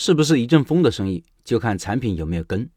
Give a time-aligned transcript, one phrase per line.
[0.00, 2.70] 是不是一阵风的生意，就看产品有没有根。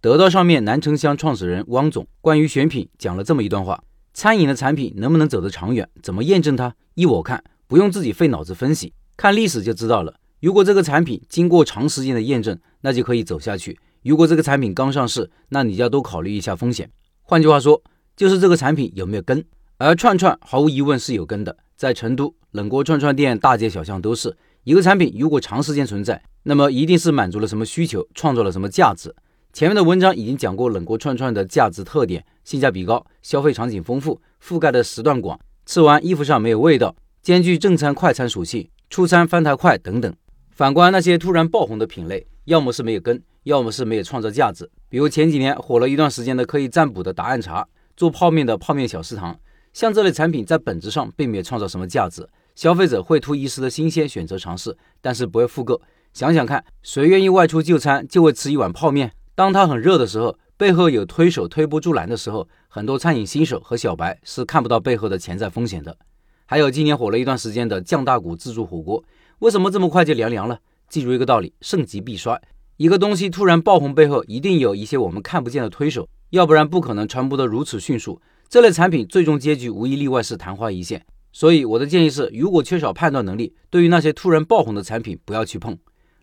[0.00, 3.80] 得到上面南城乡创始人汪总关于选品讲了这么一段话：
[4.12, 6.74] 餐饮的产品能不能走得长远，怎么验证它？
[6.94, 10.14] 依我看，不用自己费脑子分析，看历史就知道了。
[10.40, 16.90] 如果这个产品经过长时间的验证，那就可以走下去；如果这个产品刚上市，那你就要多考虑一下风险。
[17.22, 17.80] 换句话说，
[18.16, 19.44] 就是这个产品有没有根。
[19.78, 24.36] 而串串毫无疑问是有根的，在成都冷锅串串店大街小巷都是。
[24.64, 29.14] 一个产品如果长时间存在，那么一定是满足了什么需求，创造了什么价值。
[29.52, 40.10] 前面的文章已经讲过冷锅串串的价值特点：性价比高，消费场景丰富，覆盖的时段广，吃完衣服上没有味道，兼具正餐快餐属性，出餐翻台快等等。
[40.50, 44.70] 反观那些突然爆红的品类，要么是没有根，要么是没有创造价值。
[44.88, 47.68] 比如前几年火了一段时间的可以占卜的答案茶，
[47.98, 49.38] 做泡面的泡面小食堂，
[49.74, 55.80] 像这类产品在本质上并没有创造什么价值，消费者会图一时的新鲜选择尝试，但是不会复购。
[56.12, 59.12] 想想看，谁愿意外出就餐就为吃一碗泡面？
[59.34, 65.96] 当它很热的时候，背后有推手推波助澜的时候，很多餐饮新手和小白是看不到背后的潜在风险的。
[66.46, 69.02] 还有今年火了一段时间的酱大骨自助火锅。
[69.40, 70.60] 为什么这么快就凉凉了？
[70.88, 72.40] 记住一个道理：盛极必衰。
[72.76, 78.20] 一个东西突然爆红，背后一定有一些我们看不见的推手，要不然不可能传播得如此迅速。
[78.48, 81.04] 这类产品最终结局无一例外是昙花一现。
[81.34, 85.76] 所以我的建议是，如果缺少判断能力，对于那些突然爆红的产品，不要去碰。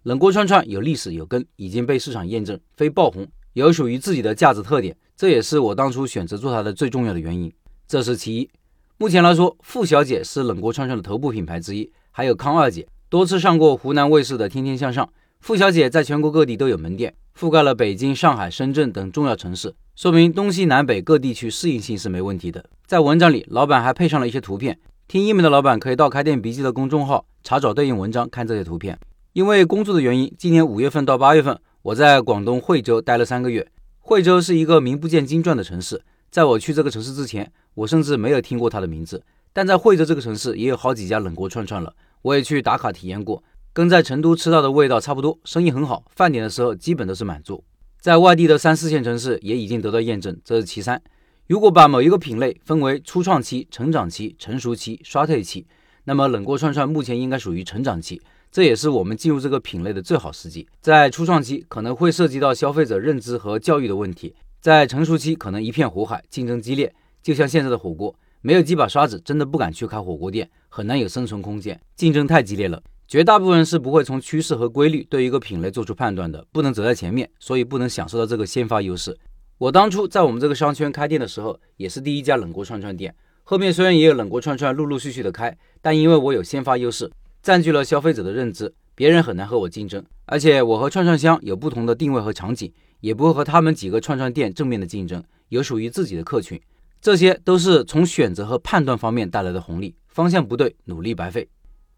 [0.04, 7.52] 冷锅串串有历史有根，已经被市场验证，非爆红，有属于自己的价值特点，这也是我当初选择做它的最重要的原因。
[7.89, 8.50] 这是其一。
[8.98, 12.88] 目前来说，傅小姐是冷锅串串的头部品牌之一，还有康二姐。
[13.09, 15.06] 多次上过湖南卫视的《天天向上》，
[15.42, 22.64] 傅小姐在全国各地都有门店，覆盖了北京、上海、深圳等重要城市，说明东西南北各地区适应性是没问题的。
[22.86, 24.80] 在文章里，老板还配上了一些图片，
[25.12, 28.98] 听英文的老板可以到开店笔记的公众号查找对应文章看这些图片。
[29.34, 33.70] 因为工作的原因，今年五月份到八月份，我在广东惠州待了三个月。
[34.00, 39.22] 惠州是一个名不见经传的城市，在我去这个城市之前，我甚至没有听过它的名字。
[39.52, 41.93] 但在惠州这个城市，也有好几家冷锅串串了。
[42.22, 43.43] 我也去打卡体验过，
[43.73, 47.61] 跟在成都吃到的味道差不多，生意很好，饭点的时候基本都是满座。
[47.99, 51.02] 在外地的三四线城市也已经得到验证，这是其三。
[51.48, 55.66] 如果把某一个品类分为初创期、成长期、成熟期、衰退期，
[56.06, 58.22] 那么冷锅串串目前应该属于成长期，
[58.52, 60.66] 这也是我们进入这个品类的最好时机。
[60.80, 68.16] 在初创期可能会涉及到消费者认知和教育的问题，在成熟期可能一片火海，竞争激烈，就像现在的火锅。
[68.44, 71.80] 没有几把刷子，真的不敢去开火锅店，很难有生存空间。
[71.96, 79.16] 竞争太激烈了，绝大部分人是不会从趋势和规律对一个品类做出判断的，不能走在前面，所以不能享受到这个先发优势。
[79.61, 83.14] 我当初在我们这个商圈开店的时候，也是第一家冷锅串串店。
[83.44, 87.11] 后面虽然也有冷锅串串陆陆续续的开，但因为我有先发优势，
[87.44, 90.04] 占据了消费者的认知，别人很难和我竞争。
[90.26, 96.60] 而且我和串串香有不同的定位和场景，也不会和他们几个串串店正面的竞争，有属于自己的客群。
[96.99, 101.48] 这些都是从选择和判断方面带来的红利，方向不对，努力白费。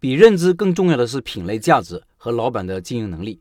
[0.01, 3.39] 比认知更重要的是品类价值和老板的经营能力。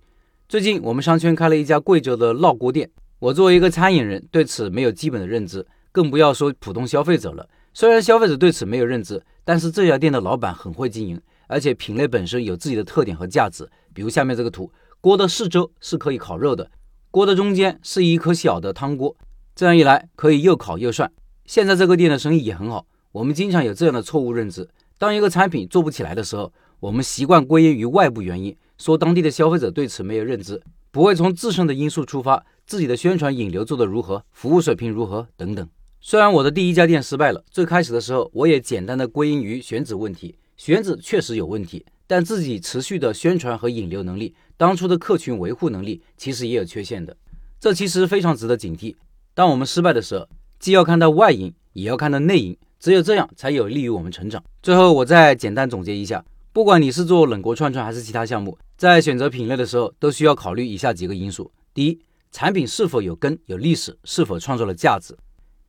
[0.48, 2.88] 最近我们商圈开了一家贵州的烙锅店，
[3.22, 7.48] 我作为一个餐饮人，对此没有基本的认知，更不要说普通消费者了。
[7.72, 13.70] 虽然消费者对此没有认知，但是这家店的老板很会经营，而且品类本身有自己的特点和价值。
[13.94, 16.68] 比如下面这个图，锅的四周是可以烤肉的，
[17.12, 19.16] 锅的中间是一颗小的汤锅，
[19.54, 21.08] 这样一来可以又烤又涮。
[21.46, 22.84] 现在这个店的生意也很好。
[23.12, 24.68] 我们经常有这样的错误认知：
[24.98, 30.60] 当一个产品做不起来的时候，我们习惯归因于外部原因，说当地的消费者对此没有认知，
[30.90, 35.68] 不会从自身的因素出发，自己的宣传引流做得如何，服务水平如何等等。
[36.00, 47.16] 虽然我的第一家店失败了，最开始的时候我也简单的归因于选址问题，选址确实有问题，但自己持续的宣传和引流能力，当初的客群维护能力其实也有缺陷的，
[47.60, 48.94] 这其实非常值得警惕。
[49.34, 50.28] 当我们失败的时候。
[50.62, 54.40] 既要看到外因，也要看到内因，只有这样才有利于我们成长。
[54.62, 61.98] 最后，我再简单总结一下：不管你是做冷锅串串还是其他项目，在选择品类的时候，都需要考虑以下几个因素：第一，
[62.32, 65.14] 产品是否有根、有历史，是否创造了价值；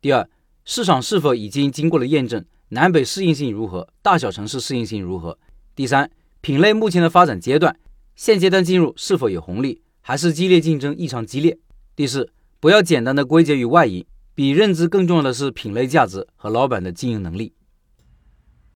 [0.01, 0.27] 第二，
[0.63, 5.38] 市场是否已经经过了验证，南北适应性如何，大小城市适应性如何；
[5.75, 7.77] 第三，品类目前的发展阶段，
[8.15, 11.57] 现阶段进入是否有红利，还是激烈竞争异常激烈；
[11.98, 12.31] 第四，
[12.62, 14.06] 不要简单的归结于外因。
[14.36, 17.54] 比认知更重要的是品类价值和老板的经营能力。